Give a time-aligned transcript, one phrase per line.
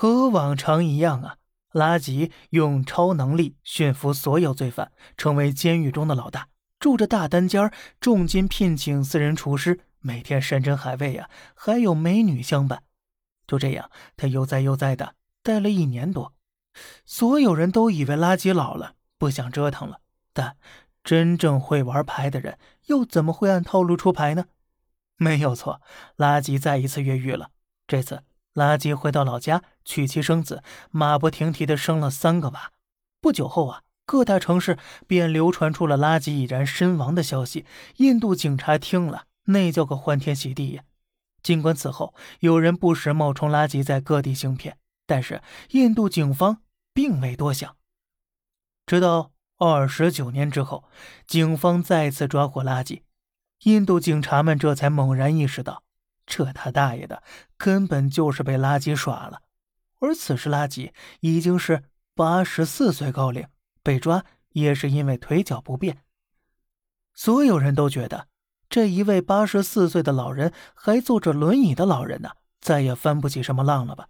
[0.00, 1.38] 和往常一样啊，
[1.72, 6.46] 拉吉用超能力驯服所有罪犯，成为监狱中的老大，
[6.78, 12.84] 住着大单间重金聘请私人厨师，每天山珍海味啊，还有美女相伴。
[13.44, 16.32] 就这样，他悠哉悠哉的待了一年多。
[17.04, 19.98] 所有人都以为拉吉老了，不想折腾了。
[20.32, 20.56] 但
[21.02, 22.56] 真正会玩牌的人，
[22.86, 24.44] 又怎么会按套路出牌呢？
[25.16, 25.82] 没有错，
[26.14, 27.50] 拉吉再一次越狱了。
[27.88, 28.22] 这次。
[28.58, 32.72] 垃圾回到老家娶妻生子，马不停蹄的生了三个娃。
[33.20, 34.76] 不久后啊，各大城市
[35.06, 37.64] 便流传出了垃圾已然身亡的消息。
[37.96, 40.82] 印度警察听了，那叫个欢天喜地呀！
[41.42, 45.40] 尽管此后有人不时冒充垃圾在各地行骗，但是
[45.70, 47.76] 印度警方并未多想。
[48.84, 50.84] 直到二十九年之后，
[51.26, 53.02] 警方再次抓获垃圾，
[53.62, 55.82] 印度警察们这才猛然意识到。
[56.28, 57.22] 这他大爷的，
[57.56, 59.40] 根本就是被垃圾耍了。
[59.98, 61.82] 而此时，垃圾已经是
[62.14, 63.48] 八十四岁高龄，
[63.82, 66.04] 被抓也是因为腿脚不便。
[67.14, 68.28] 所有人都觉得，
[68.68, 74.08] 这一位八十四岁的老人，还坐着轮椅的老人呢，再也翻不起什么浪了吧？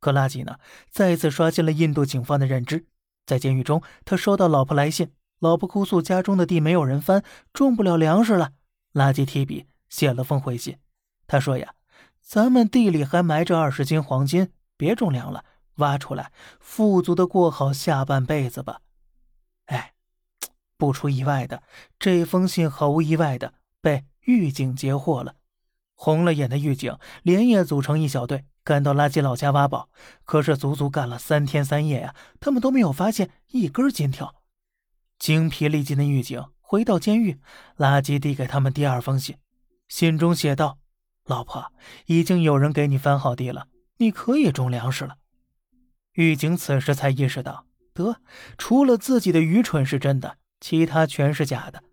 [0.00, 0.58] 可垃圾呢，
[0.90, 2.86] 再次刷新了印度警方的认知。
[3.24, 8.52] 在监狱中，他收到老婆来信，老婆哭诉家中的地没有人翻，种不了粮食了。
[8.92, 10.76] 垃圾提笔写了封回信。
[11.30, 11.74] 他说呀，
[12.20, 15.44] 咱们地里还埋着二十斤黄金，别种粮了，
[15.76, 18.80] 挖出来，富足的过好下半辈子吧。
[19.66, 19.92] 哎，
[20.76, 21.62] 不出意外的，
[22.00, 25.36] 这封信毫无意外的被狱警截获了。
[25.94, 29.88] 红了眼的狱警连夜组成一小队，赶到垃圾老家挖宝。
[30.24, 34.34] 可是足足干了三天三夜呀，他们都没有发现一根金条。
[35.16, 37.40] 精疲力尽的狱警回到监狱，
[37.76, 39.36] 垃圾递给他们第二封信，
[39.86, 40.79] 信中写道。
[41.30, 41.72] 老婆，
[42.06, 45.14] 已经有人给你翻好地了，你可以种粮食了。
[46.14, 48.16] 狱警此时才意识到，得，
[48.58, 51.84] 除了自己的愚蠢是真的，其他全是假的。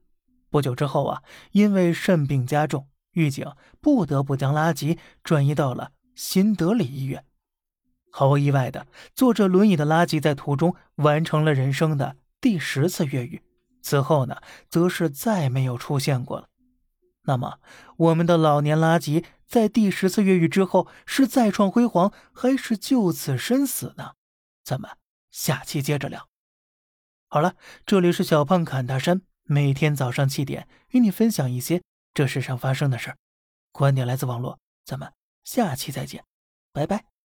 [0.50, 1.22] 不久之后啊，
[1.52, 3.46] 因为肾病加重，狱警
[3.80, 7.24] 不得不将垃圾转移到了新德里医院。
[8.12, 13.44] 毫无意外的，坐着轮椅的垃圾在途中完成了人生的第十次越狱，
[13.84, 16.50] 此后呢，则是再没有出现过了。
[17.28, 17.60] 那么，
[17.98, 24.14] 我们的老年垃圾在第十次越狱之后是再创辉煌，还是就此身死呢？
[24.64, 24.90] 咱们
[25.30, 26.28] 下期接着聊。
[27.28, 27.56] 好了，
[27.86, 31.84] 这里是小胖侃大山，每天早上七点与你分享一些
[32.14, 33.18] 这世上发生的事儿，
[33.74, 34.58] 观点来自网络。
[34.86, 35.12] 咱们
[35.44, 36.24] 下期再见，
[36.72, 37.17] 拜拜。